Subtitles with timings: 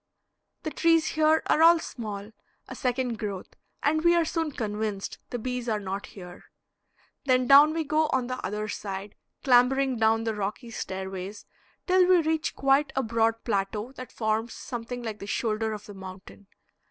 [0.63, 2.31] The trees here are all small,
[2.67, 3.53] a second growth,
[3.83, 6.45] and we are soon convinced the bees are not here.
[7.25, 11.45] Then down we go on the other side, clambering down the rocky stairways
[11.85, 15.93] till we reach quite a broad plateau that forms something like the shoulder of the
[15.93, 16.47] mountain.